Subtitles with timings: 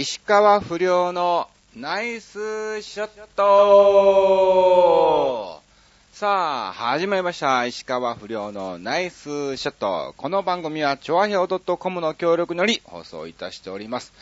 [0.00, 5.60] 石川不良のナイスショット
[6.12, 7.66] さあ、始まりました。
[7.66, 10.14] 石川不良のナイスショット。
[10.16, 14.12] この番組は、チョアヘオ .com の協力により放送いたしております。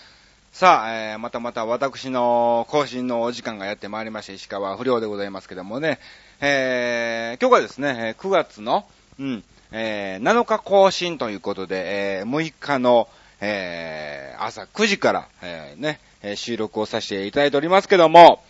[0.51, 4.33] さあ、えー、またまた私の更新のお時間がやってまいりました。
[4.33, 5.99] 石川不良でございますけどもね。
[6.41, 8.87] えー、今日がですね、9月の、
[9.21, 13.09] うん、えー、7日更新ということで、えー、6日の、
[13.41, 16.01] えー、朝9時から、えー、ね、
[16.37, 18.43] 収録をさせていただいておりますけども、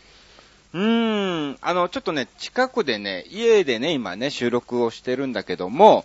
[0.72, 6.04] うーん、あの、ちょっとね、近くでね、家でね、今ね、収録をしてるんだけども、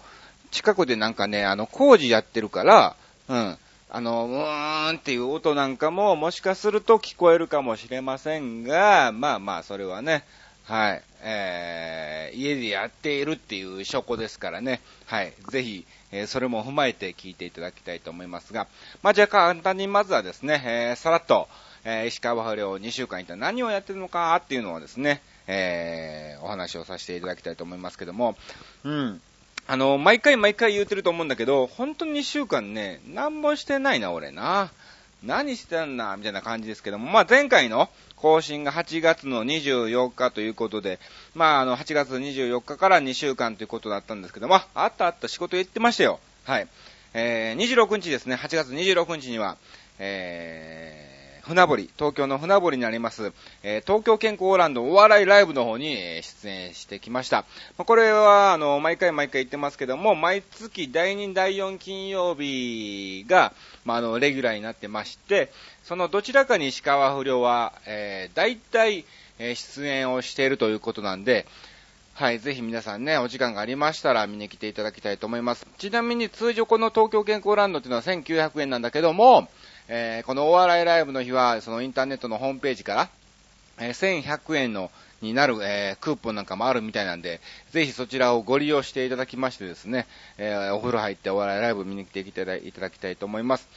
[0.52, 2.96] 近くでなんかね、あの、工事やってるから、
[3.28, 3.58] うん、
[3.90, 10.24] あの、うーんっていう音なんかも、もしかすると聞こえるかもしれませんが、まあまあ、それはね、
[10.64, 18.68] はい、えー、家でやっているっていう証拠ですからね、はい、ぜひ、え、それも踏まえて聞いていただきたいと思いますが、
[19.02, 20.62] まあ、じゃあ簡単にまずはですね、
[20.94, 21.48] え、さらっと、
[21.84, 28.38] え、石川不良2週間いた何をやってるのかっていうのをですね、え、お話をさせていただきたいと思いますけども、
[28.84, 29.22] うん。
[29.68, 34.72] あの、毎回毎回言うてると思うんだけど、本当に2週間ね、何もしてないな、俺な。
[35.24, 41.00] 何してんな、みたいな感じですけども、まあ前回の更新が8月の24日ということで、
[41.36, 46.20] まああの、8月24日から2週間ということだったんですけども、あったあった仕事行ってましたよ。
[46.46, 46.68] はい。
[47.14, 49.58] えー、26日ですね、8月26日には、
[50.00, 51.11] えー、
[51.52, 57.40] 船堀、東京の船堀にあります、えー、東京健康ランドお笑いライブの方に、え、出演してきました。
[57.78, 63.52] まあ、これは、あの、毎回毎回言ってますけども、毎月第2、第4金曜日が、
[63.84, 65.52] まあ、あの、レギュラーになってまして、
[65.84, 69.04] そのどちらかに石川不良は、えー、大体、
[69.38, 71.46] えー、出演をしているということなんで、
[72.22, 75.66] はい、ぜひ皆さんね、お時間がありましたら見に来ていただきたいと思います。
[75.80, 79.50] ちなみに通常この東京健康ランドっていうのは1900円なんだけども、
[79.88, 83.10] えー、このお笑いライブの日は、そのインターネットのホームページから、
[83.80, 84.92] えー、1100円の、
[85.24, 90.06] になる、えー、クーポンなんかもあるみたいなんで、ぜひそちらをご利用していただきましてですね、
[90.38, 93.68] えー、お風呂入ってお笑いライブ見に来ていただいただきたいと思います。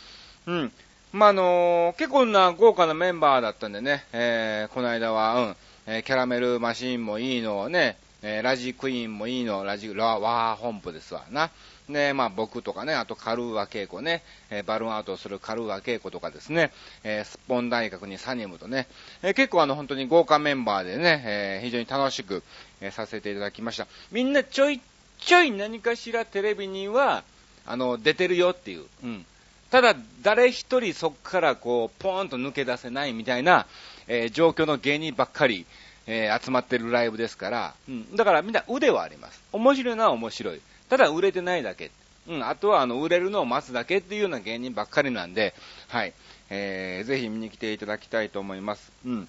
[0.45, 0.73] うん。
[1.15, 5.57] まあ、あのー、結構な豪華なメンバーだったんでね、えー、この間は、うん、
[5.87, 7.97] えー、キャラメルマシーンもいいのをね、
[8.27, 11.51] えー、ラジクイーンもいいの、ラジ、ラ、ワー本部ですわな。
[11.91, 16.73] で、まあ僕とかね、あとカルーア稽古ね、えー、バルーンアウトするカルーア稽古とかですね、
[17.05, 18.89] えー、スッポン大学にサニムとね、
[19.23, 22.43] えー、結構あの本当に豪華メンバーでね、え、非常に楽しく、
[22.81, 23.87] え、させていただきました。
[24.11, 24.81] みんなちょい
[25.19, 27.25] ちょい何かしらテレビには、
[27.67, 28.87] あの、出てるよっていう。
[29.03, 29.27] うん。
[29.71, 33.67] ただ、誰一人そっからこう、ポーンと抜け出せないみたいな、
[34.07, 35.67] えー、状況の芸人ばっかり、
[36.07, 38.17] えー、集まってるライブですから、うん。
[38.17, 39.43] だからみんな腕はあります。
[39.53, 40.61] 面白いのは面白い。
[40.89, 41.91] ただ売れてないだけ。
[42.29, 42.47] うん。
[42.47, 45.55] あとはあの、売れるのを待つだけっていうような芸人ばっかりなんで、
[45.89, 46.13] はい。
[46.51, 48.93] えー、ぜひ見に来ていただきたいと思います。
[49.05, 49.29] うん。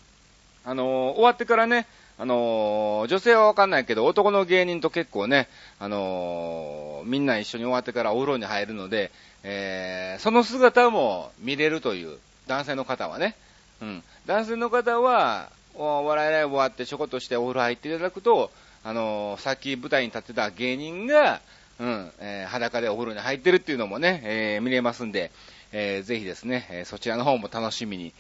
[0.64, 1.88] あのー、終わってからね、
[2.18, 5.48] あのー、女性はわかんないけど、男の芸人と結構ね、
[5.80, 9.12] あのー、みんな一緒に終わってからお風呂に入るので、
[9.44, 13.36] えー、その姿も見れるという、男性の方はね。
[13.82, 14.04] うん。
[14.26, 18.52] 男性の方は、お笑いライブ終わってちょこっとしてお風呂入っていただくと、
[18.84, 21.42] あのー、さっき舞台に立ってた芸人が、
[21.80, 25.32] うん、えー、裸でお風呂に入ってるっていうのもね、えー、見れますんで、
[25.74, 28.14] えー、ぜひですね、え、そちらの方も楽しみに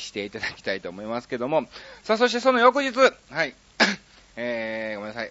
[0.00, 1.68] していただきたいと思いますけども、
[2.02, 2.98] さあ、そしてその翌日、
[3.30, 3.54] はい、
[4.36, 5.30] えー、ごめんなさい。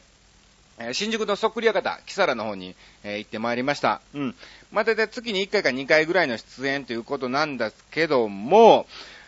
[0.78, 4.02] え、新宿のそっくり館、キサラの方に、え、行ってまいりました。
[4.14, 4.36] うん。
[4.72, 8.86] まあ、大体月に1回か2回ぐらいの出演ということなんですけども、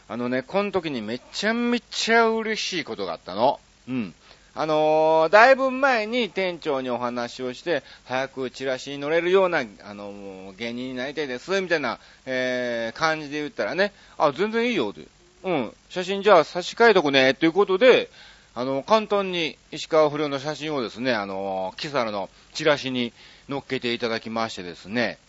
[0.10, 3.60] あのね、この時にめちゃめちゃ嬉しいことがあったの。
[3.90, 4.14] うん。
[4.56, 15.08] あのー、だいぶ前に店長にお話をして、早くチラシに乗れるような、あのー、芸人になりたいです、みたいな、えー、感じで言ったらね、あ、全然いいよ、って。
[15.44, 18.10] うん、写真じゃあ差し替えとくね、ということで、
[18.56, 23.14] あの、簡単に石川不良の写真をですね、あの、キサラのチラシに
[23.50, 25.20] 載っけていただきましてですね、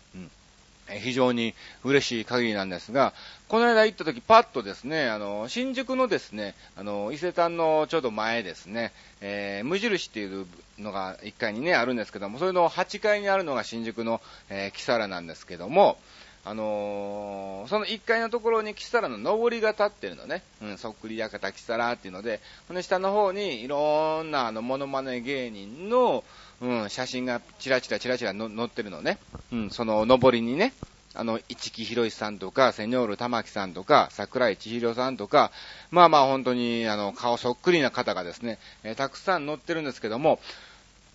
[0.89, 1.55] 非常に
[1.85, 3.13] 嬉しい限りなんですが、
[3.49, 10.47] この間行った時パッとですね、あの、新宿のですね、あの、伊勢丹のちょうど前ですね、えー、無印っていう
[10.79, 14.21] のが1階にね、あるんですけども、それの8階にあるのが新宿の、
[14.51, 15.99] えー、キサラなんですけども、
[16.45, 20.43] あのー、その1階のところにキサラの上りが立ってるのね。
[20.63, 26.25] うん、そっくり館キサラっていうので、この下の方にいろんなあの、モノマネ芸人の、
[26.61, 29.19] うん、写真がチラチラチラチラ載ってるのね。
[29.53, 30.73] うん、その上りにね。
[31.15, 35.51] あの、市木博さんとか、セニョール玉木さんとか、桜井千尋さんとか、
[35.91, 40.39] まあまあ本当に、あの、顔そっくりな方がですね、えー、たくさん載ってるんですけども、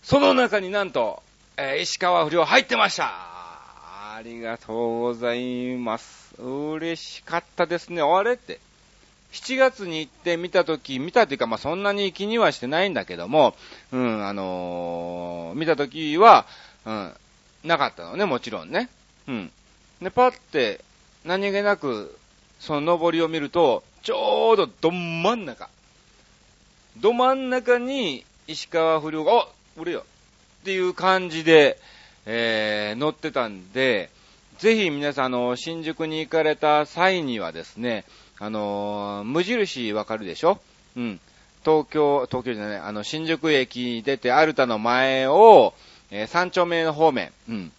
[0.01, 1.23] その中になんと、
[1.55, 3.33] えー、石川不良入ってました
[4.15, 6.35] ありがとうございます。
[6.41, 8.01] 嬉しかったですね。
[8.01, 8.59] あれって。
[9.33, 13.55] 7月に行って見たとき、見たというか、まあ、そんなに気にはしてないんだけども、
[13.91, 16.45] うん、あのー見たときは、
[16.85, 17.13] うん、
[17.63, 18.89] なかったのね、もちろんね。
[19.27, 19.51] うん。
[20.01, 20.81] で、パって、
[21.25, 22.17] 何気なく、
[22.59, 25.69] その登りを見ると、ちょうどど真ん中。
[26.97, 29.47] ど真ん中に石川不良が、お
[29.77, 30.05] 俺よ
[30.61, 31.79] っていう感じで、
[32.25, 34.09] えー、乗ってたんで、
[34.59, 38.05] ぜひ皆さん、あの、新宿に行かれた際にはですね、
[38.39, 40.59] あのー無印わかるでしょ？
[40.97, 41.19] うん。
[41.63, 45.73] 東京、東京じゃない、あの、新宿駅出て、アルタの前を、
[46.11, 47.71] えー三丁目の方面、うん。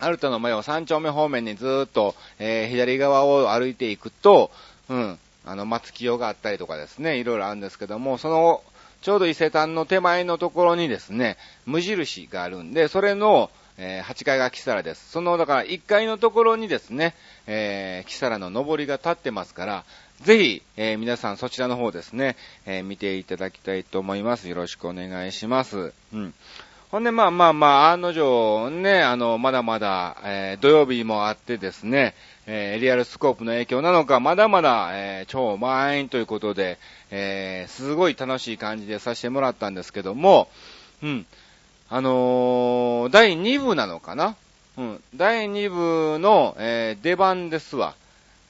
[0.00, 4.50] アルタの前を三丁目方面にずーっと、えー左側を歩いていくと、
[4.88, 5.18] うん。
[5.44, 8.62] あの、松清があったりとかですね、いろいろあるんですけども、その、
[9.02, 11.36] ちょうど伊勢丹の手前のところにですね、
[11.66, 15.10] 無印があるんで、それの、えー8階がキサラです。
[15.10, 17.14] その、だから1階のところにですね、
[17.46, 19.84] えー、キサラの上りが立ってますから、
[20.22, 22.36] ぜひ、えー皆さんそちらの方ですね、
[22.66, 24.48] えー見ていただきたいと思います。
[24.48, 25.92] よろしくお願いします。
[26.12, 26.34] うん。
[26.90, 32.14] ほんで、まあまあまあ、案の定、ね、あの、まだまだ、えー土曜日もあってですね、
[32.46, 36.78] えーリアルスコープの影響なのか、まだまだ、えー超満員ということで、
[37.10, 40.48] えーすごい楽しい感じでさせてもらったんですけども、
[41.02, 41.26] うん。
[41.90, 44.36] あのー第2部なのかな？
[44.76, 45.02] うん。
[45.16, 47.94] 第2部の、えー出番ですわ。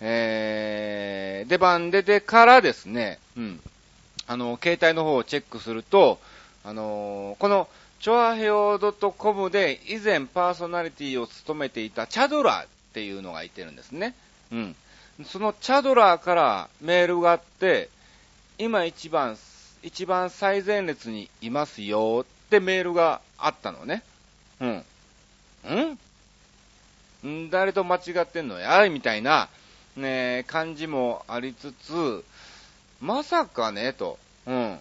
[0.00, 3.60] えー出番出てからですね、うん。
[4.26, 6.18] あの、携帯の方をチェックすると、
[6.64, 7.68] あのーこの、
[8.00, 14.14] チョアヘオ .com で以前パーソナリティを務めていたチャドラーっていうのがいてるんですね。
[14.52, 14.76] うん。
[15.24, 17.88] そのチャドラーからメールがあって、
[18.58, 19.36] 今一番、
[19.82, 24.02] 一番最前列にいますよってメールがあったのね。
[24.60, 25.98] うん。
[27.26, 27.50] ん？
[27.50, 29.50] 誰と間違ってんのやいみたいな、
[29.96, 32.24] ね、感じもありつつ、
[33.02, 34.18] まさかね、と。
[34.46, 34.78] うん。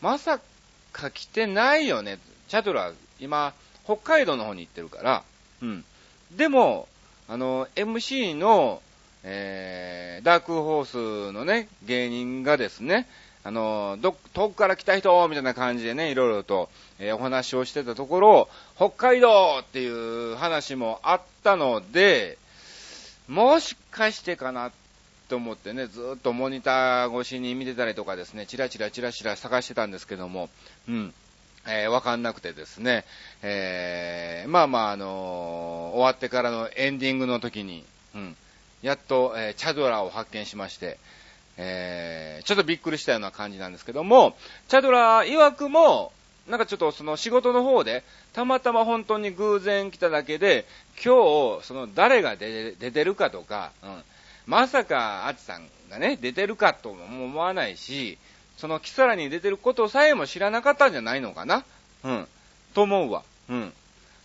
[0.00, 0.38] まさ
[0.92, 2.18] か来てないよね。
[2.46, 3.52] チャドラ、今、
[3.84, 5.24] 北海道の方に行ってるから。
[5.62, 5.84] うん。
[6.36, 6.86] でも、
[7.28, 8.80] あの、MC の、
[9.24, 10.84] えー、ダークホー
[11.30, 13.08] スのね、芸人がですね、
[13.46, 22.38] あの、ど、遠くから来た人みたいな感じでね、いろいろと、えーお話をしてたところ、北海道っていう話もあったので、
[23.28, 24.72] もしかしてかな
[25.28, 30.48] と思ってね、ずっとモニター越しに見てたりとかですね、チラチラチラチラ探してたんですけども、
[30.88, 31.14] うん。
[31.68, 33.04] えーわかんなくてですね、
[33.42, 37.84] えーまあまあ、あのー終わってからのエンディングの時に、
[38.16, 38.36] うん。
[38.82, 40.98] やっと、えーチャドラを発見しまして、
[41.56, 44.36] えーちょっとびっくりしたような感じなんですけども、
[44.68, 46.12] チャドラー曰くも、
[46.48, 50.64] なんかちょっとその仕事の方で、たまたま本当に偶然来ただけで、
[51.04, 54.02] 今日、その誰が出てるかとか、うん。
[54.46, 58.16] まさか、あちさんがね、出てるかとも思わないし、
[58.56, 61.64] そのキサラに出てることさえも知らなかったんじゃないのかな
[62.04, 62.28] うん。
[62.74, 63.24] と思うわ。
[63.48, 63.72] うん。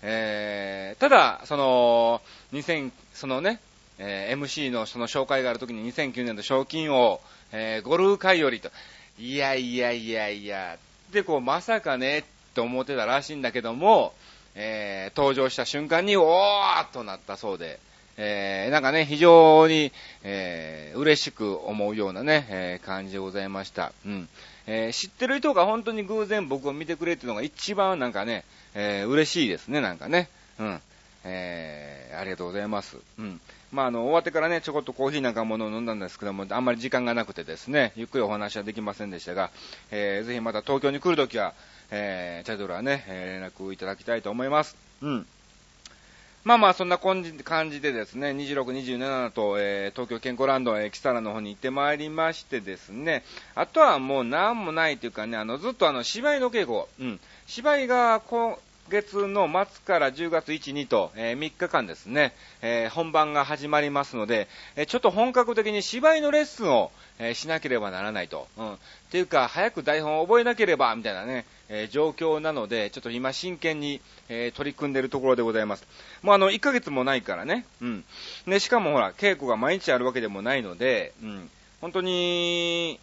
[0.04, 2.22] えー、ただ、その、
[2.54, 3.60] 2000、そのね、
[4.04, 7.22] えー MC のその紹介があるときに2009年の賞金王、
[7.52, 8.72] えーゴルフ会よりと、
[9.20, 10.78] いやいやいやいや、
[11.12, 12.24] で、こう、まさかね、
[12.56, 14.14] と思ってたらしいんだけども、
[14.56, 17.80] えー登場した瞬間に、おーっとなったそうで、
[18.18, 19.92] えーなんかね、非常に、
[20.24, 23.94] えー嬉しく思うようなね、えー感じでございました。
[24.06, 24.30] うん。
[24.68, 30.28] えー知ってる人が本当に偶然僕を見てくれっていうのが一番なんかね、えー嬉しいですね、なんかね。
[30.60, 30.82] うん。
[31.24, 32.98] えーありがとうございます。
[33.18, 33.40] うん。
[33.72, 39.50] まあ、あの、終わってからね、ちょこっとコーヒーなんかものを飲んだんですけども、あんまり時間がなくてですね、ゆっくりお話はできませんでしたが、
[39.92, 41.54] えーぜひまた東京に来るときは、
[41.90, 44.76] えーチャドラね、えー連絡いただきたいと思います。
[45.02, 45.26] うん。
[46.44, 48.64] まあまあ、そんな感じでですね、26、
[48.98, 53.24] 27と、えー東京健康ランド、えー、キサラの方に行ってまいりましてですね、
[53.56, 58.58] あとはもう何もないというかね、あの、ずっとあの、芝居の稽古、うん、芝居が今
[58.92, 68.48] 月の末から10月1、2と、えー3日間ですね、えー本番が始まりますので、えちょっと本格的に芝居のレッスンを、えしなければならないと。
[68.58, 68.74] うん。
[68.74, 68.78] っ
[69.12, 75.86] ていうか、早く台本を覚えなければ、みたいなね、え状況なので、ちょっと今真剣に、え取り組んでいるところでございます。
[76.22, 77.66] もうあの、1ヶ月もないからね。
[77.82, 78.04] うん。
[78.46, 81.50] で、しかもほら、稽古が毎日あるわけでもないので、うん。
[81.80, 83.00] 本当に、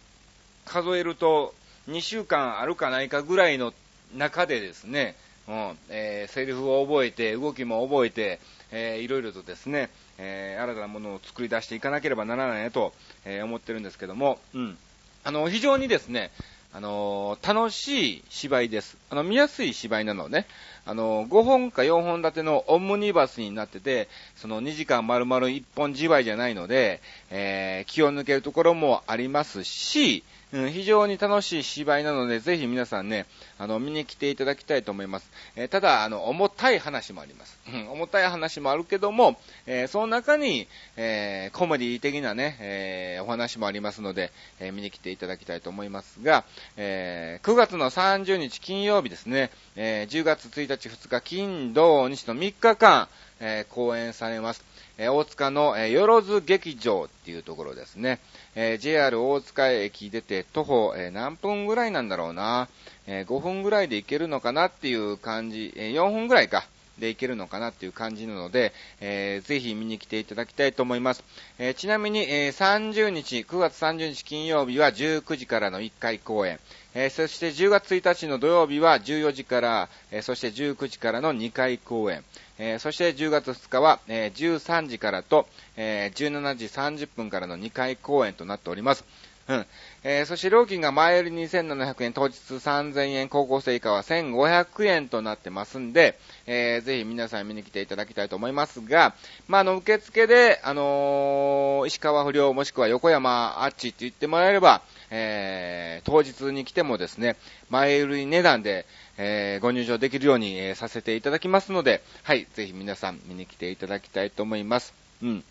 [0.65, 1.55] 数えると、
[1.89, 3.73] 2週間あるかないかぐらいの
[4.15, 5.15] 中でですね、
[5.49, 8.39] うん、えーセリフを覚えて、動きも覚えて、
[8.71, 9.89] えーいろいろとですね、
[10.19, 12.93] えー新たなものを作り出していかなければならないと、
[13.25, 14.77] えー思ってるんですけども、うん。
[15.23, 16.29] あの、非常にですね、
[16.71, 18.95] あの楽しい芝居です。
[19.09, 20.45] あの、見やすい芝居なのね。
[20.85, 27.01] あの、5本か4本立てのオムニバスになってて、その2時間丸々1本芝居じゃないので、
[27.31, 33.27] えー、気を抜けるところもありますし、うん、非常に楽しい芝居なので、ぜひ皆さんね、
[33.59, 35.29] あの、見に来ていただきたいと思います。
[35.55, 37.59] えー、ただ、あの、重たい話もあります。
[37.67, 46.45] うん、重たい話もあるけども、えー、その中に、えー、コメディ的なね、えお話もありますので、え見に来ていただきたいと思いますが、
[46.77, 53.07] え9月の30日金曜日ですね、え10月1日2日金土日の3日間、
[53.39, 54.63] え公演されます。
[54.97, 58.19] え大塚の、えよろず劇場っていうところですね。
[58.61, 62.67] え JR 大塚駅出て徒歩、え何分ぐらいなんだろうな、
[63.07, 66.67] え5分ぐらいで行けるのかなっていう感じ、え4分ぐらいか。
[66.99, 71.23] で行けるのかなっていう感じなので、えー、ぜひ見に来ていただきたいと思います。
[71.57, 76.59] えー、ちなみに、えー、30日、9月30日金曜日は19時からの1回公演、
[76.93, 82.23] えー、そして10月1日の土曜日は14時から、えー、そして19時からの2回公演、
[82.57, 89.05] えー、そして10月2日は、えー、13時からと、えー、17時30分からの2回公演となっております。
[89.49, 89.65] うん。
[90.03, 99.15] えー、そして料金が前より2700円、当日3000円、高校生以下は1500円となってますんで、えー、ぜひ皆さん見に来ていただきたいと思いますが、
[99.47, 107.35] まあ、の、受付で、あのー、石川不良もしくは横山あっちって言ってもらえれば、えー、当日に来てもですね、
[107.71, 108.85] 前売り値段で、
[109.17, 114.93] えー、ご入場できるように、えー、させていただきますので、はい、ぜひ皆さん見に来ていただきたいと思います。
[115.23, 115.43] うん。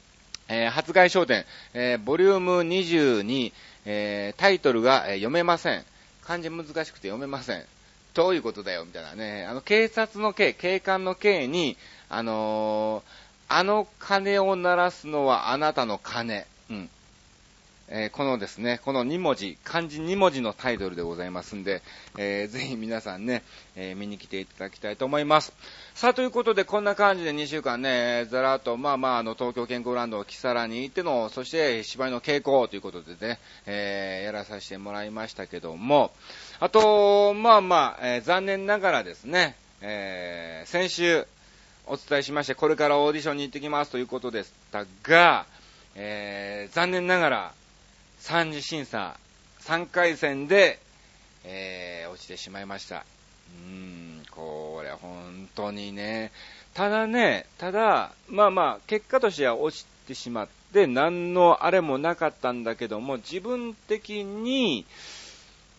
[0.49, 3.53] えー、発売商店、えー、ボリューム22、
[3.85, 5.85] えー、タイトルが、え、読めません。
[6.25, 7.65] 漢字難しくて読めません。
[8.15, 9.47] どういうことだよ、みたいなね。
[9.47, 11.77] あの、警察の刑、警官の刑に、
[12.09, 13.03] あの、
[13.49, 16.47] あの鐘を鳴らすのはあなたの鐘。
[16.71, 16.91] うん。
[17.91, 21.81] えー、このですね、この2文字、漢字2文字のタイトルでございますんで、
[22.19, 23.43] えー、ぜひ皆さんね、
[23.77, 25.55] えー、見に来ていただきたいと思います。
[25.95, 36.13] さあ、ということで、こんな感じで2週間ね、ざらっと、まあまあ、あの、東京健康ランドを、木更に行っての、そして芝居の傾向ということでね、え、やらさせてもらいましたけども、
[36.61, 41.27] あと、まあまあ、え、残念ながらですね、えー、先週、
[41.87, 45.47] お伝えしまして、これからオーディションに行ってきますということでしたが、
[45.95, 47.53] え、残念ながら、
[48.19, 49.17] 三次審査、
[49.61, 50.79] 3回戦で、
[51.45, 52.97] えー、落ちてしまいました。
[52.97, 56.33] うーん、これ本当にね、
[56.75, 64.85] ただね、ただ、まあまあ、結果としては落ちてしまって、何のあれもなかったんだけども、自分的に、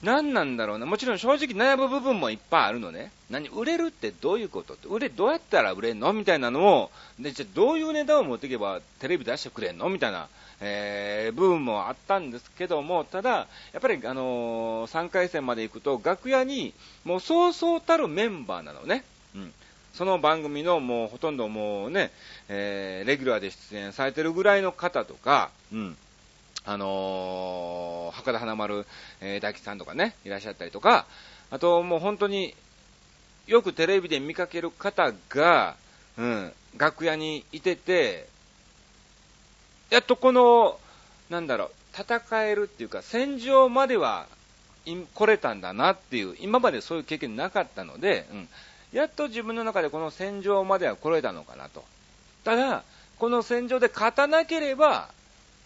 [0.01, 0.85] 何なんだろうな。
[0.85, 3.11] もちろん正直悩む部分もいっぱいあるのね。
[3.29, 9.89] 何売れるってどういうことって、売れ、どうやったら売れんのみたいなのを、で、じゃどういうネタを持っていけばテレビ出してくれんの？
[9.89, 10.29] みたいな
[10.61, 16.73] えー、部分もあったんですけども、ただ、やっぱり、あのー、3回戦まで行くと、楽屋に、
[17.05, 19.03] もうそうそうたるメンバーなのね。
[19.35, 19.53] うん。
[19.93, 22.11] その番組のもうほとんどもうね、
[22.47, 25.97] えー、レギュラーで出演されてるぐらいの方とか、うん。
[26.69, 28.85] あのー、博多華丸、
[29.21, 31.07] えー、大吉さんとかね、いらっしゃったりとか、
[31.49, 32.53] あともう本当に
[33.47, 35.75] よくテレビで見かける方が、
[36.15, 38.27] うん、楽屋にいてて、
[39.89, 40.79] やっとこの、
[41.31, 44.27] なんだろう、戦えるっていうか、戦場までは
[44.85, 48.49] 来れたんだなっていう、今までそういう経験なかったので、うん、
[48.93, 51.83] やっと自分の中でこの戦場までは来れたのかなと。
[52.43, 52.83] ただ、
[53.17, 55.09] この戦場で勝たなければ、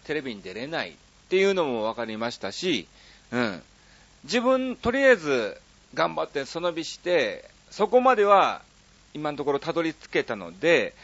[0.04, 0.94] テレビに出れないっ
[1.28, 2.86] ていうのも分かりましたし、
[3.32, 3.62] うん。
[4.24, 5.60] 自分、とりあえず
[5.94, 8.62] 頑張ってそのびして、そこまでは
[9.14, 10.94] 今のところたどり着けたので、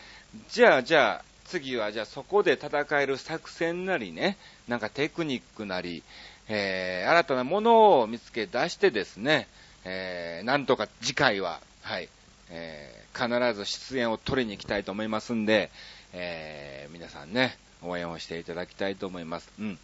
[0.51, 4.37] じゃあ、じゃあ、次はじゃあそこで戦える作戦なりね、
[4.69, 6.05] なんかテクニックなり、
[6.49, 9.49] えー、新たなものを見つけ出してですね、
[9.85, 12.09] えー、なんとか次回は、はい、
[12.51, 15.71] えー、必ず出演を取りに行きたいと思いますんで、
[16.13, 19.51] えー、皆さんね、応援をしていただきたいと思います。
[19.59, 19.79] うん。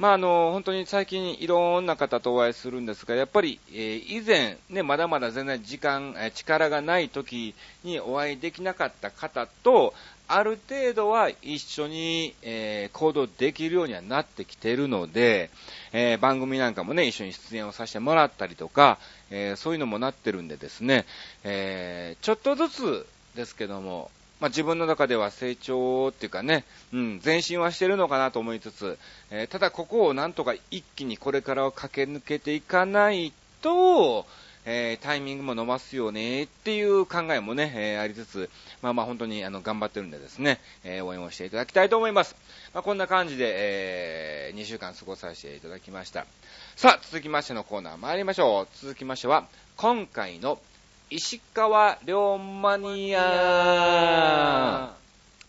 [0.00, 7.54] まあ、あの、本当に最近いろんな方とお会いするんですが、やっぱり、えー、以前、ね、まだまだ全然時間、え力がない時
[7.84, 9.92] にお会いできなかった方と、
[10.26, 15.50] ある程度は一緒に、えー、行動できるようにはなってきてるので、
[15.92, 18.96] えー、番組なんかもね、一緒に出演をさせてもらったりとか、
[19.30, 21.04] えー、そういうのもなってるんでですね、
[21.44, 28.98] えちょっとずつですけども、まあ、自分の中では成長っていうかね、うん、前進はしてるのかなと思いつつ、
[29.30, 34.26] えただここをなんとか一気にこれからを駆け抜けていかないと、
[34.66, 38.50] えー、タイミングも伸ばすよねっていう考えもね、えー、ありつつ、
[38.82, 42.36] まあまあ本当にあの頑張ってるんでですね、えー、応援をしていただきたいと思います。
[42.74, 46.26] まあ、こんな感じで、え2週間過ごさせていただきました。
[46.76, 48.68] さあ、続きましてのコーナー参りましょう。
[48.80, 50.58] 続きましては、今回の
[51.12, 52.14] 石川龍
[52.62, 54.94] マニア。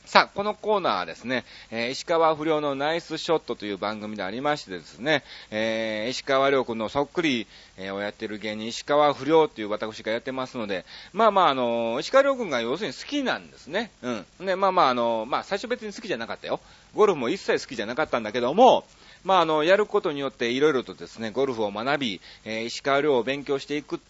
[0.05, 7.45] さあ、このコーナーはですね、えー、石川不良のナイスショットという番組でありましてですね、えー、石川良君のそっくり、
[7.77, 13.91] をやっている芸人、石川不良っていう私がやってますので、まあまあ、あの石川良君が要するに好きなんですね。
[14.01, 14.25] うん。
[14.43, 16.59] で、まあまあ、あのまあ、最初別に好きじゃなかったよ。
[16.95, 18.83] ゴルフも一切好きじゃなかったんだけども、
[19.23, 24.01] まあ、あの、やることによっていろいろとですね、ゴルフを学び、えー、石川遼を勉強していく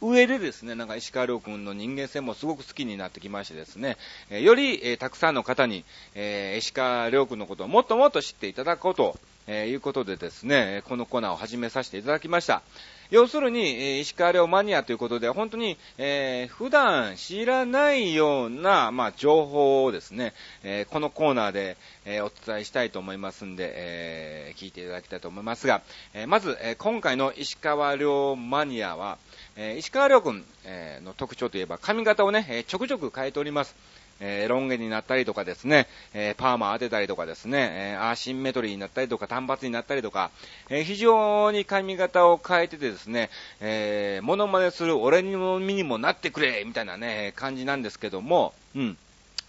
[0.00, 3.96] 上でですね、なんか石川遼君の人間性もすごく好きになってきましてですね、
[4.30, 5.84] え、より、え、たくさんの方に、
[6.14, 12.62] え、石川遼君のことをもっともっと知っていただこうと、えいうことでですね、このコーナーを始めさせていただきました。
[13.10, 20.34] 要するに、え石川遼マニアということで、本当に、えー、普段知らないような、まあ、情報をですね、
[20.64, 25.82] えー、このコーナーで、えー、お伝えしたいと思いますんで、え聞いていただきたいと思いますが、
[26.14, 29.18] えまず、え今回の石川遼マニアは、
[29.58, 33.74] え石川遼君、えの特徴といえば髪型をね、えちょくちょく変えております。
[34.20, 40.30] え、ロン毛になったりとかですね、え、パーマ当てたりとかですね、えー、シンメトリーになったりとか、単発になったりとか、
[40.68, 48.98] え非常に髪型を変えててですね、えモノマネする俺にも身にもなってくれみたいなね、感じなんですけども、うん。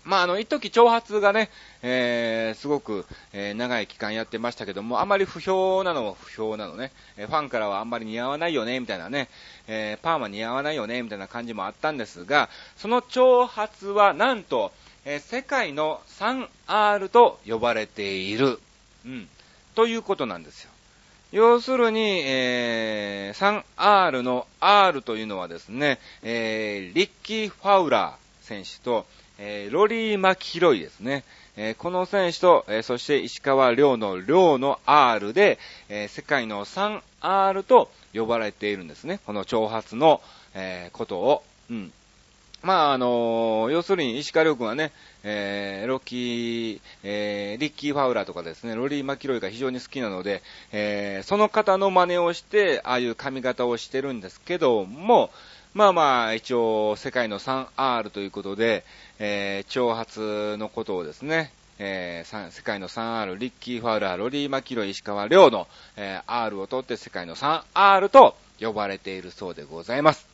[0.07, 1.49] まあ、あの、一時挑発がね、
[1.81, 9.27] えー、すごく、えー、長い期間やってましたけども、あまり不評なのは不評なのね、えー、ファンからはあんまり似合わないよね、みたいなね、
[9.67, 14.71] えー、パーマ似合わないよね、みたいな感じもあったんですが、その挑発はなんと、
[15.03, 18.61] えー、世界の 3R と呼ばれている、
[19.05, 19.27] うん、
[19.75, 20.71] ということなんですよ。
[21.33, 29.05] 要するに、えー、3R の R というのはですね、えー、リッキー・ファウラー選手と、
[29.39, 31.23] えー、ロリー・マキヒロイですね。
[31.55, 39.19] えー、この選手と、えー、そして石川遼の遼の R で、え世界の 3R と呼ばれているんですね。
[39.25, 40.21] この挑発の、
[40.53, 41.43] えことを。
[41.69, 41.91] うん。
[42.63, 44.91] まあ、あの要するに石川遼君はね、
[45.23, 50.41] えー、ロッキー、えー、リッキー・ファウラーとかですね、ロリー・マキロイが非常に好きなので、
[50.71, 55.29] えー、その方の真似をして、ああいう髪型をしてるんですけども、
[55.77, 58.83] まあまあ、一応、世界の 3R ということで、
[59.19, 70.26] えー、挑発のことをですね、えー、世界の 3R、リッキー・ファウラー、ロリー・マキロイ、石川亮の、えー、R を取って世界の 3R と呼ばれているそうでございます。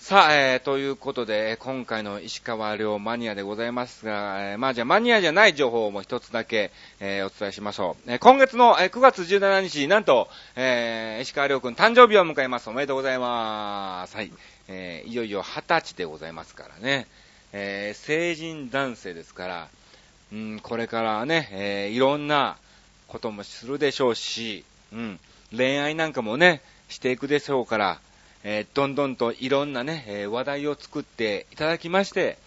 [0.00, 8.10] さあ、えー、ということで、今回の石川遼マニアでございますが、えー、まあじゃあマニアじゃない情報も一つだけ、えー、お伝えしましょう。
[8.10, 12.70] えー、今月の、えー、9月17日、なんと、えー、石川遼くん誕生日を迎えます。
[12.70, 14.16] おめでとうございます。
[14.16, 14.32] はい。
[14.68, 17.06] えー、いよいよ20歳でございますからね。
[17.52, 19.68] えー、成人男性ですから、
[20.32, 22.56] うん、これからね、えー、いろんな
[23.06, 25.20] こともするでしょうし、うん、
[25.54, 28.00] 恋愛なんかもね、していくでしょうから、
[28.42, 32.38] えー、どんどんといろんなね、え、話題を作っていただきまして、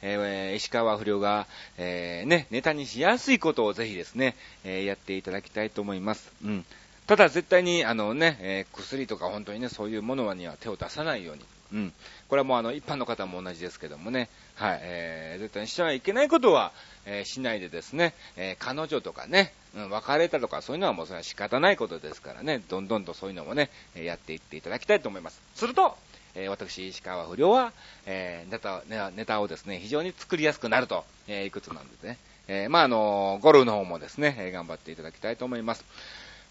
[0.00, 1.46] えー、石川不良が、
[1.78, 4.34] えー、ね、ネタにしやすいことをぜひですね、
[4.64, 6.32] え、やっていただきたいと思います。
[6.44, 6.64] うん。
[7.06, 11.44] ただ絶対に、あのね、え、薬とか本当にね、そういうものには手を出さないように。
[11.72, 11.92] うん。
[12.28, 16.72] これはもうあの、一般の方も同じですけどもね、はい、えー、絶対にしてはいけないことは、
[17.06, 25.40] え、しないでですね、え、彼女とかね、うん、別れたとかそういうのはもうそれは仕方ないことですからね、どんどんとそういうのもね、やっていっていただきたいと思います。
[25.54, 25.96] すると、
[26.34, 27.72] えー、私、石川不良は、
[28.06, 32.18] えー、ネタ、ネタをですね、非常に作りやすくなると、えー、いくつなんですね。
[32.48, 35.84] え、まあ、あの、ゴルフの方もですね、え頑張っていただきたいと思います。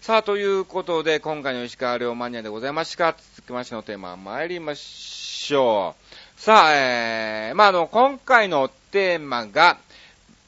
[0.00, 3.12] さあ、ということで、今回の石川遼マニアでございました。
[3.12, 5.94] 続きましてのテーマ、参りましょ
[6.38, 6.40] う。
[6.40, 9.78] さあ、えー、まあ、あの、今回のテーマが、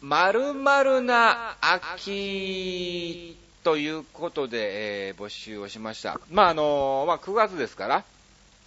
[0.06, 6.20] 〇〇な秋ということで、えー、募集をしました。
[6.30, 8.04] まあ、あのまあ、9月ですから、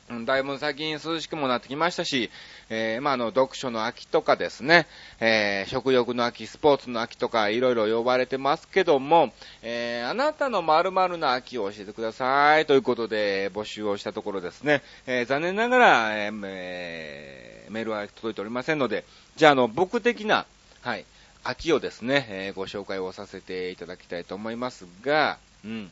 [0.10, 2.32] うん、だいぶ最近涼しくもなってきましたし、
[2.72, 4.88] えー、まあ、あの、読書の秋とかですね、
[5.20, 20.48] えー、食欲の秋、スポーツの秋とか、いろいろ呼ばれてますけども、えー、あなたの〇〇な秋を教えてください、ということで、募集をしたところですね、え残念ながら、えメールは届いておりませんので、じゃあ、あの、僕的な、
[20.82, 21.06] はい、
[21.44, 25.92] 秋をですね、えー、ご紹介をさせていただきたいと思いますが、うん。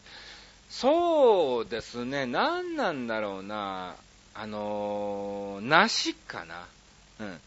[0.70, 3.96] そうですね、何なんだろうな、
[4.34, 6.66] あのー、梨かな。
[7.20, 7.40] うん。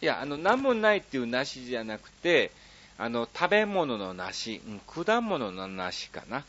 [0.00, 2.52] いや、あの、何もないっていう梨じゃなくて、
[2.98, 6.44] あの、食べ物の梨、うん、果物の梨かな。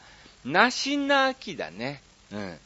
[0.45, 2.01] 梨な秋だね。
[2.31, 2.57] うん。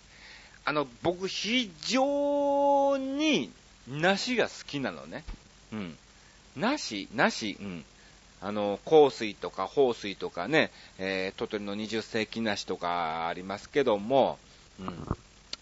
[0.66, 3.52] あの、僕、非常に
[3.88, 5.24] 梨が好きなのね。
[5.72, 5.98] うん。
[6.56, 7.10] 梨？
[7.14, 7.58] 梨？
[7.60, 7.86] うん。
[8.44, 14.38] あの、香水とか宝水とかね、えー、鳥取の20世紀梨とかありますけども、
[14.80, 15.18] うん。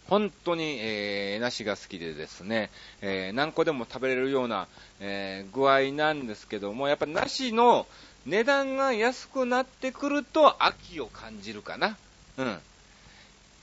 [0.08, 2.70] 本当に、えー、梨が好きでですね、
[3.02, 4.67] えー、何個でも食べれるような、
[5.00, 7.86] えー、具合なんですけども、やっぱ梨の
[8.26, 11.98] 値段が安くなってくると秋を感じるかな。
[12.38, 12.58] うん。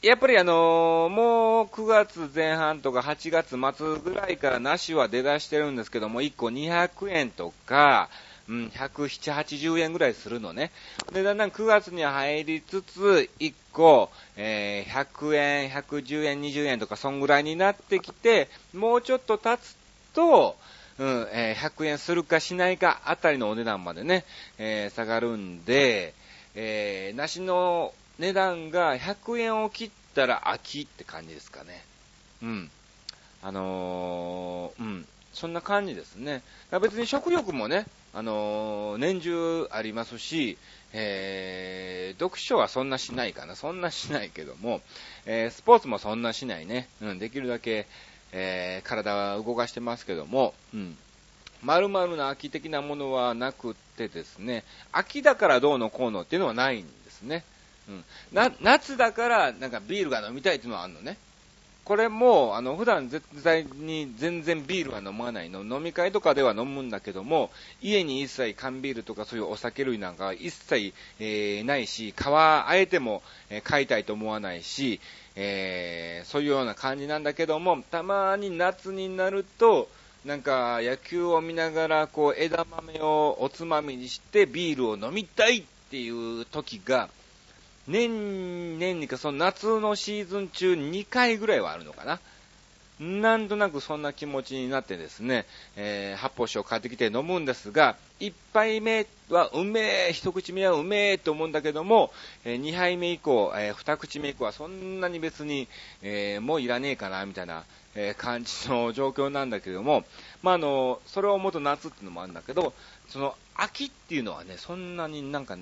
[0.00, 8.08] やっぱりあのー、もう9月前半とか8月末ぐらいから梨は出だしてるんですけども、1個200円とか、
[8.48, 10.70] うん、107、80円ぐらいするのね。
[11.12, 19.76] で、だんだん9月に入りつつ、1個、えー、100円、110円、20円とか、そんぐらいになってきて、もうちょっと経つ
[20.14, 20.56] と、
[20.98, 24.24] うん、えー、100円するかしないかあたりのお値段までね、
[24.58, 26.14] えー、下がるんで、
[26.54, 31.84] えー、梨の値段が100円を切ったら秋って感じですかね。
[32.42, 32.70] うん。
[33.42, 35.06] あのー、うん。
[35.32, 36.42] そんな感じですね。
[36.82, 40.58] 別に食欲もね、あのー、年中ありますし、
[40.92, 43.54] えー、読書はそんなしないかな。
[43.54, 44.80] そんなしないけども、
[45.26, 46.88] えー、スポーツもそんなしないね。
[47.02, 47.86] うん、できるだけ、
[48.32, 50.96] えー、体は動かしてますけども、うん。
[51.62, 57.44] 〇〇な秋的なものはなくてですね、秋だからどうのこうのっていうのはないんですね。
[57.88, 58.04] うん。
[58.32, 61.18] な、夏だからなんかビールが飲みたいっていうのはあるのね。
[61.88, 65.64] これも、あの、普段絶対に全然ビールは飲まないの。
[65.64, 75.00] 飲み会とかでは飲むんだけども、家に一切缶ビールとかそういうお酒類なんかは一切、えー、ないし、皮あえても、えー、買いたいと思わないし、
[75.34, 79.88] えー、そういうような感じなんだけども、たまに夏になると、
[80.26, 87.08] なんか野球を見ながらこう枝豆をおつまみにしてビールを飲みたいっていう時が
[87.88, 92.20] 年、年にか、その夏のシーズン中2回ぐらいはあるのかな。
[93.00, 95.46] なんとなくそんな気持ちになってですね、
[95.76, 102.12] えー、発泡酒を買ってきて飲むんですが、1杯目はうめえ、一口目はうめえと思うんだけども、
[102.44, 105.68] えー、2杯目以降、えー、2口目以降はそんなに別に、
[106.02, 110.04] えー、もういらねえかな、みたいな、え感じの状況なんだけども、
[110.42, 112.72] まあ、あの、それをもと夏っていうのもあるんだけど、
[113.08, 115.56] その秋っていうのはね、そんなになんか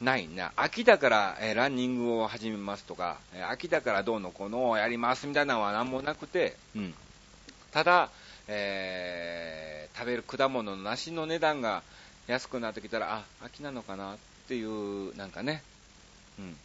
[0.00, 0.52] ないな。
[0.56, 6.94] 秋だから、えー、ランニングを始めますとか、えー、秋だからどうのこのをやりますみたいなのは何もなくて、うん。
[7.70, 8.10] ただ、
[8.48, 11.82] えー、食べる果物の梨の値段が
[12.26, 14.16] 安くなってきたら、あ、秋なのかなっ
[14.48, 15.62] ていう、なんかね、
[16.38, 16.56] うん。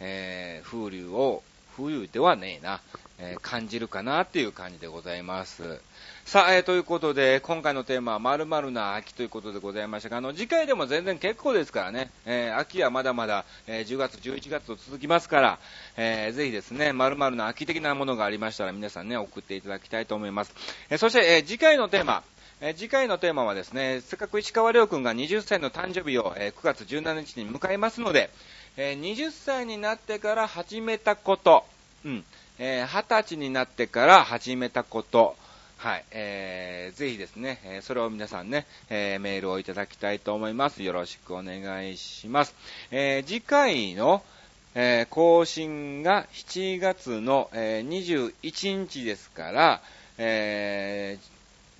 [0.00, 1.42] えー、風流を、
[1.76, 2.80] 冬ではねえな、
[3.18, 5.80] えー、感じるかなっていう感じでございます。
[6.24, 15.58] さあ、えー、ということで、今回のテーマは〇〇な秋ということでございましたが、あの、次回でも全然結構ですからね、えー、秋はまだまだ、え、10月、11月と続きますから、
[15.96, 20.54] えー、ぜひですね、〇〇な秋的なものがありましたら皆さんね、送っていただきたいと思います。
[20.90, 22.22] え、そして、え、次回のテーマ、
[22.64, 28.30] え次回のテーマはですね、せっかく石川亮君が20歳の誕生日を、え9月17日に迎えますので、
[28.76, 31.64] え20歳になってから始めたこと、
[32.04, 32.24] うん、
[32.58, 35.36] え20歳になってから始めたこと、
[35.82, 40.84] はい、えー、ぜひですね、えー、それを皆さんね、えー、メールをいただきたいと思います。
[40.84, 42.54] よろしくお願いします。
[42.92, 44.22] えー、次回の、
[44.76, 49.82] え、更新が7月の、えー、21日ですから、
[50.18, 51.18] え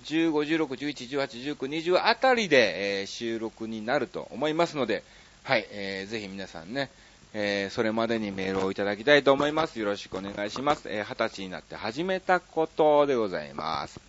[0.03, 5.01] ー、15、16、11、18、19、20あたりで、え、収録になると思いますので、
[5.43, 6.89] はい、えー、ぜひ皆さんね、
[7.33, 9.77] えー、それまでにメールをいただきたいと思います。
[9.77, 10.87] よろしくお願いします。
[10.87, 13.99] えー、20歳になって始めたことでございます。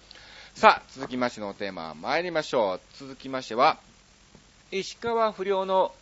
[0.55, 2.81] さあ、続きましてのテーマ参りましょう。
[2.97, 3.79] 続きましては、
[4.71, 5.93] 石川不良の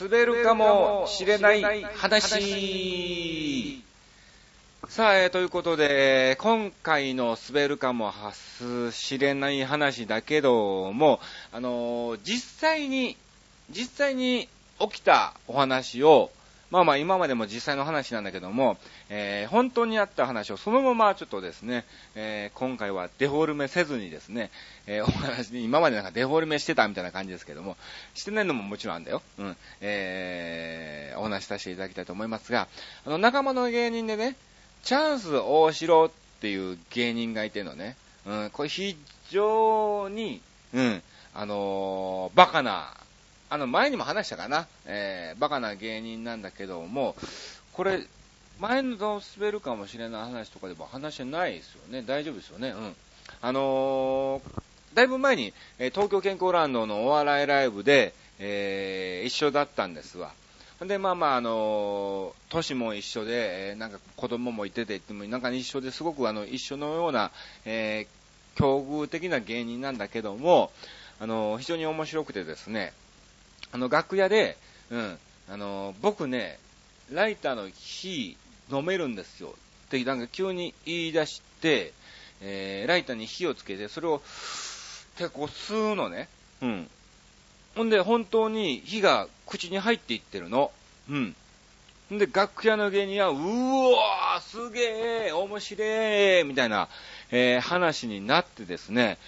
[0.00, 3.82] 滑るかもしれない話。
[4.88, 8.12] さあ、えー、ということで、今回の滑るかも
[8.92, 11.18] しれない話だけども、
[11.50, 13.16] あのー、実際に、
[13.70, 14.48] 実際に
[14.80, 16.30] 起きたお話を、
[16.70, 18.76] まあまあ今までも実際の話なんだけども、
[19.08, 24.50] えー、本当にあった話をそのままちょっとですね、えー、今回はデフォルメせずにですね、
[24.86, 27.76] えー、お話に、今までなんかデフォルメしてたみたいな感じですけども、
[28.14, 29.22] してないのももちろんあんだよ。
[29.38, 29.56] うん。
[29.80, 32.68] えー、お話しさせていただきたいと思いますが、
[33.06, 34.36] あの、仲間の芸人でね、
[34.82, 36.10] チャンス大城っ
[36.40, 38.96] ていう芸人がいてのね、うん、これ非
[39.30, 40.42] 常に、
[40.74, 41.02] うん、
[41.34, 42.92] あのー、バカな
[43.50, 47.16] あの、前にも話したかな、えー、バカな芸人なんだけども、
[47.72, 48.04] これ、
[48.60, 52.02] 前の滑るかもしれない話とかでも話してないですよね。
[52.02, 52.70] 大丈夫ですよね。
[52.70, 52.96] うん。
[53.40, 60.32] あのー、だいぶ前に、え、東京健康ランドのお笑いライブで、えー、一緒だったんですわ。
[60.80, 67.30] で、まあまあ、あのー、年も一緒で、え、なんか子供もいてて言っても、なんか一緒ですごくあの、一緒のような、
[67.64, 70.72] えー、境遇的な芸人なんだけども、
[71.20, 72.92] あの、非常に面白くてですね、
[73.72, 74.56] あの、楽屋で、
[74.90, 75.18] うん、
[75.50, 76.58] あの、僕ね、
[77.12, 78.36] ライターの火
[78.70, 79.54] 飲めるんですよ。
[79.86, 81.92] ってなんか急に言い出して、
[82.40, 84.22] えー、ライターに火をつけて、それを、
[85.16, 86.28] 結構吸うのね。
[86.62, 86.90] うん。
[87.74, 90.70] ほんで、本当に火が口に入っていってるの。
[91.08, 91.34] うん。
[92.12, 96.88] んで、楽屋の芸人は、うわー、すげえ、面白い、みたいな、
[97.30, 99.18] えー、話になってですね、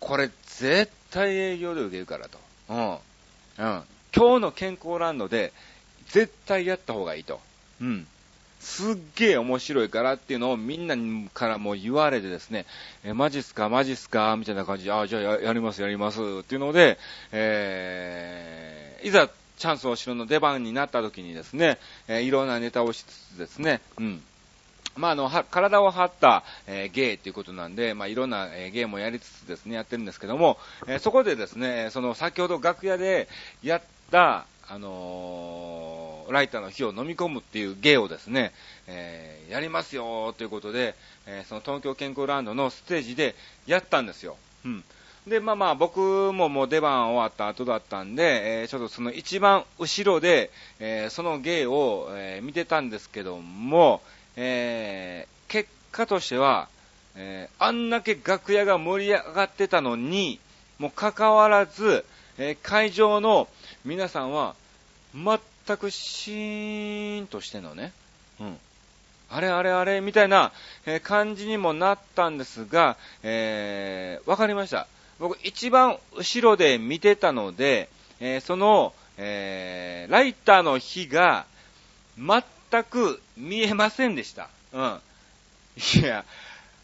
[0.00, 2.38] これ絶対営業で受けるからと。
[2.68, 2.98] うん。
[3.66, 3.84] ん。
[4.14, 5.52] 今日の健康ランドで、
[6.08, 7.40] 絶対やった方がいいと。
[7.80, 8.06] うん。
[8.60, 10.96] すっげえ面白いからっていうのをみんな
[11.32, 12.66] からも言われてですね、
[13.04, 16.98] えマジっすか、マジっすか、みたいな感じで、ああ、じゃあやります、やりますっていうので、
[17.30, 24.22] えー、いざチャンスお城の出番になった時にですね、えー、いろんなネタをしつつですね、うん。
[24.98, 33.28] まあ、あの、は、体を張った、えー、芸っていうことなんで、まあ、いろんな、えー、芸もやりつつですね、やってるんですけども、えー、そこでですね、その、先ほど楽屋で
[33.62, 38.52] やった、あのー、ライターの火を飲み込むっていう芸をですね、
[38.86, 40.94] えー、やりますよということで、
[41.26, 43.34] えー、その東京健康ランドのステージで
[43.66, 44.36] やったんですよ。
[44.66, 44.84] うん。
[45.26, 46.00] で、まあまあ僕
[46.32, 54.02] ももう出番終わった後だったんで、えー、ちょっとその一番後ろで、えー、その芸を、えー、見てたんですけども、
[54.40, 56.68] えー、結果としては、
[57.16, 60.38] えー、あんだけ楽屋が盛り上がってたのに、
[60.78, 62.04] もかかわらず、
[62.38, 63.48] えー、会場の
[63.84, 64.54] 皆さんは、
[65.12, 67.92] 全くシーンとしてのね、
[68.40, 68.58] うん。
[69.28, 70.52] あれあれあれみたいな、
[70.86, 74.86] え感じにもなったんですが、えー、わかりました。
[75.18, 77.88] 僕一番後ろで見てたので、
[78.20, 81.44] えー、その、えー、ライターの火が
[82.16, 84.48] 全く見えませんでした。
[84.72, 85.00] うん。
[86.00, 86.24] いや、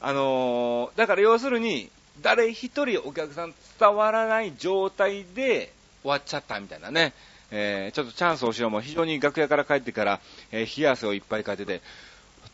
[0.00, 1.90] あのー、だから要するに、
[2.22, 7.12] 誰一人お客さん伝わらない状態で終わっちゃったみたいなね。
[7.50, 11.82] えー、ちょっとチャンスをしようも非常に楽屋から帰ってから、えー、冷や汗をいっぱいかいてて、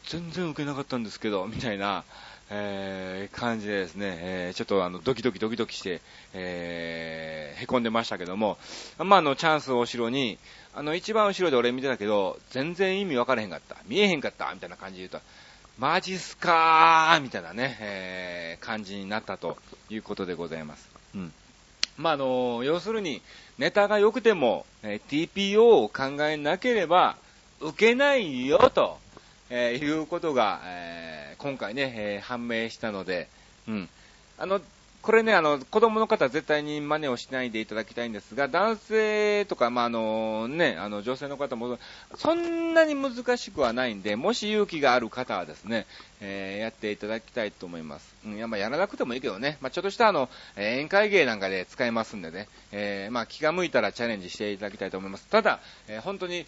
[0.08, 2.04] 全然受けなかったんですけど、みたいな、
[2.52, 6.00] えー、感じでですね、えー、ちょっとあの、ドキドキドキドキして、
[6.34, 8.58] えー、凹んでましたけども、
[8.98, 10.36] まあ、あの、チャンスお城に、
[10.74, 13.76] あの、一番後ろで俺見てたけど、全然意味分からへんかった。
[13.86, 15.20] 見えへんかった、みたいな感じで言うと、
[15.78, 19.56] マジっすかーみたいなね、えー、感じになったと
[19.88, 20.88] いうことでございます。
[21.14, 21.32] うん。
[21.96, 23.22] まあ、あの、要するに、
[23.58, 27.16] ネタが良くても、えー、TPO を考えなければ、
[27.60, 28.98] 受けないよ、と、
[29.50, 33.28] えー、いうことが、えー、今回ね、えー、判明したので、
[33.68, 33.88] うん。
[34.38, 34.60] あの、
[35.02, 41.78] これね、あの、子供の方は絶対に真似をしないでいただきたいんですが、男性とか、まあ、あの、ね、あの、女性の方も、
[42.16, 45.86] そんなに難しくはないんで、もし勇気がある方はですね、
[46.20, 48.14] えー、やっていただきたいと思います。
[48.26, 55.26] うん、や、まあ、やらなくてもいいけどね、まあ、ちょっとしたあの、え宴会芸なんかで使えますんでね、えー、まあ、気が向いたらチャレンジしていただきたいと思います。
[55.28, 56.44] ただ、え、本当に、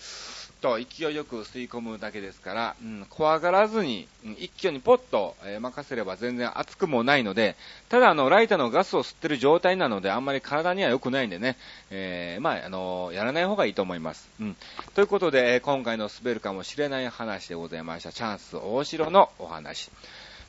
[0.62, 7.56] と勢いよく吸い込むだけですから、うん、怖がらずに、うん、一挙にポッと、えー、任せれば全然熱くもないので、
[7.88, 11.58] ただあの、ライターのガスを吸ってる状態なので、あんまり体には良くないんでね、
[11.90, 14.30] えー、まあ、あのー、やらない方がいいと思います。
[14.40, 14.56] うん。
[14.94, 18.12] ということで、え今回の滑るかもしれない話でございました。
[18.12, 19.90] チャンス大城のお話。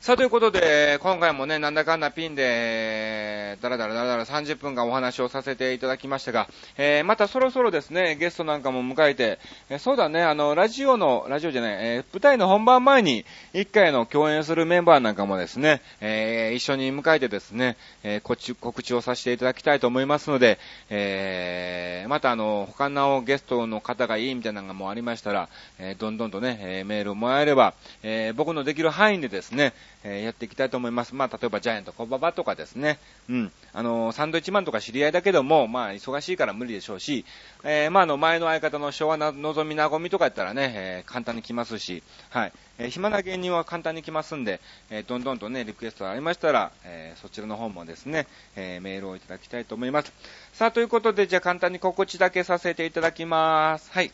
[0.04, 9.38] さあ、ということで、今回もね、なんだかんだピンで、だらだらだらだら30分間お話をさせていただきましたが、えー、またそろそろですね、ゲストなんかも迎えて、
[9.70, 20.58] えー、そうだね、あの、ラジオの、ラジオじゃない、えー、舞台の本番前に、1回の共演するメンバーなんかもですね、えー一緒に迎えてですね、え告知、告知をさせていただきたいと思いますので、
[20.90, 29.72] えーまたあの、他のゲストの方がいいみたいなのもありましたら、えーどんどんとね、えーメールをもらえれば、えー僕のできる範囲でですね、
[30.04, 31.14] えやっていきたいと思います。
[31.14, 37.24] まあ、例えばジャイアントコババとかですね、うん、あのサンドイッチマンとか知り合いだけども、まあ、忙しいから無理でしょうし、
[37.64, 50.12] えー、まあ、あの、前の相方の昭和のぞみなごみとかやったらね、え、簡単に来ますし、はい、え、暇な芸人は簡単に来ますんで、えどんどんとね、リクエストがありましたら、えそちらの方もですね、えメールをいただきたいと思います。
[50.52, 53.90] さあ、ということで、じゃあ簡単に告知だけさせていただきます。
[53.92, 54.10] はい。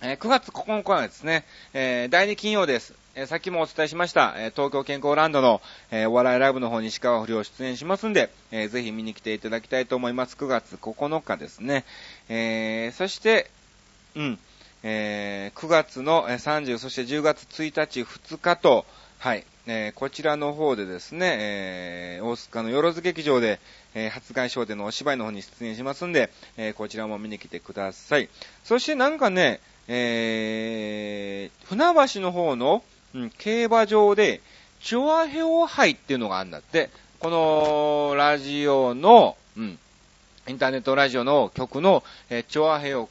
[0.00, 2.94] え9月9日はですね、え第2金曜です。
[3.20, 10.36] えさっきもお伝えしました、え東京健康ランドの、えお笑いライブの方に石川不良出演しますんで、えぜひ見に来ていただきたいと思います。
[10.36, 11.84] 9月9日ですね。
[12.28, 13.50] えそして、
[14.14, 14.38] うん、
[14.84, 18.86] え9月の30、そして10月1日、2日と、
[19.18, 23.58] はい、えこちらの方でですね、え大塚のよろず劇場で、
[23.96, 28.28] え発売賞でのお芝居の方に出演しますんで、えこちらも見に来てください。
[28.62, 34.40] そしてなんかね、えー、船橋の方の、うん、競馬場で、
[34.80, 36.90] チョアヘオ杯っていうのがあるんだって。
[37.18, 39.78] この、ラジオの、うん、
[40.46, 43.08] インターネットラジオの曲の、えー、チョアヘオ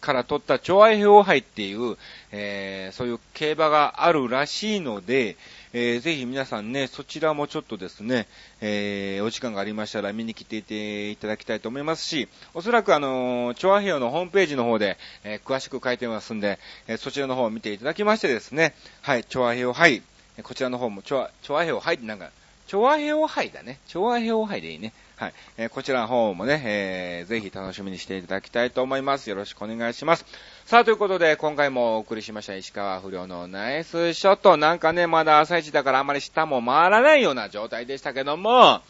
[0.00, 1.96] から取った調和表杯っていう、
[2.32, 5.36] えー、そういう競馬があるらしいので、
[5.72, 8.26] えー、ぜひ皆さんね、そちらもちょっとですね、
[8.60, 20.02] えー、お時間がありましたら見に来ていていただきたいと思いますし、おそらくあの、調和表のホームページの方で、え、詳しく書いてますんで、え、そちらの方を見ていただきましてですね、はい、調和表杯、
[20.42, 22.30] こちらの方も、調和、調和表杯ってなんか、
[22.66, 23.78] 調和表杯だね。
[23.86, 24.92] 調和表杯でいいね。
[25.16, 25.34] はい。
[25.56, 29.30] えー、こちらの方もね、えー、ぜひ楽しみにしていただきたいと思います。
[29.30, 30.26] よろしくお願いします。
[30.66, 34.56] さあ、ということで、今回もお送りしました石川不良のナイスショット。
[34.56, 38.80] なんかね、まだ朝一だからあまり下も回らないような状態でしたけども、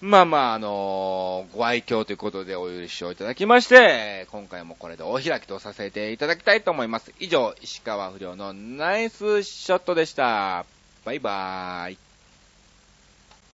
[0.00, 7.12] まあまあ、あのー、ご愛嬌ということでお許しをいただきまして、今回もこれでお開きとさせていただきたいと思います。
[7.20, 10.64] 以上、石川不良のナイスショットでした。
[11.04, 12.05] バイバーイ。